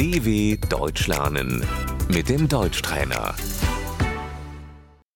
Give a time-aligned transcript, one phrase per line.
[0.00, 1.60] DW Deutsch lernen
[2.08, 3.34] mit dem Deutschtrainer.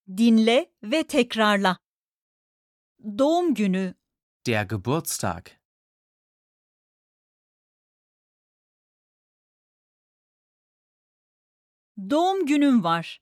[0.07, 1.77] Dinle ve tekrarla.
[3.17, 3.95] Doğum günü,
[4.45, 5.47] Der Geburtstag.
[12.09, 13.21] doğum günüm var.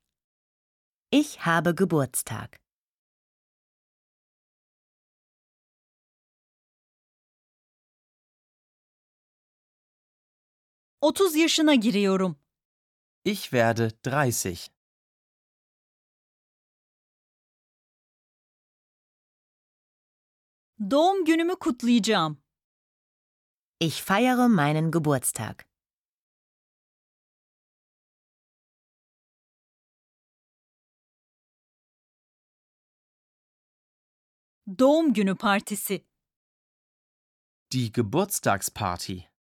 [1.11, 2.62] Ich habe Geburtstag.
[11.03, 12.39] Otuz yaşına giriyorum.
[13.25, 14.70] Ich werde 30.
[20.91, 22.44] Doğum günümü kutlayacağım.
[23.80, 25.59] Ich feiere meinen Geburtstag.
[34.80, 36.05] Doğum günü partisi.
[37.72, 39.33] Die Geburtstagsparty.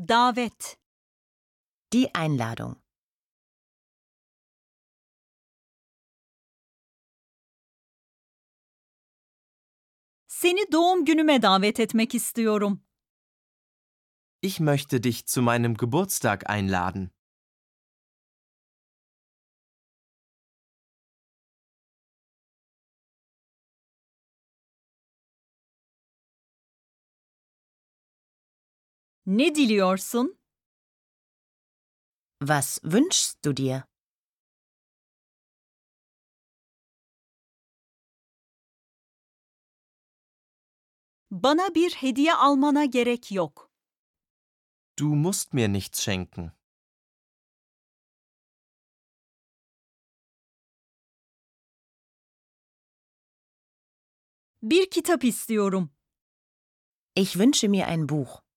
[0.00, 0.78] Davet.
[1.92, 2.76] Die Einladung.
[10.28, 12.86] Seni doğum günüme davet etmek istiyorum.
[14.40, 17.10] Ich möchte dich zu meinem Geburtstag einladen.
[29.30, 30.38] Ne diliyorsun?
[32.40, 33.82] Was wünschst du dir?
[41.30, 43.70] Bana bir hediye almana gerek yok.
[44.98, 46.52] Du musst mir nichts schenken.
[54.62, 55.90] Bir kitap istiyorum.
[57.14, 58.47] Ich wünsche mir ein Buch.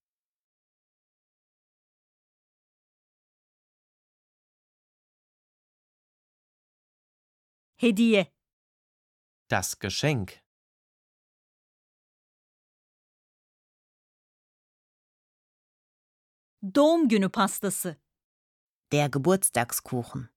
[7.81, 8.33] Hediye.
[9.49, 10.39] Das Geschenk.
[16.75, 17.97] Doğum günü pastası.
[18.91, 20.29] Der Geburtstagskuchen.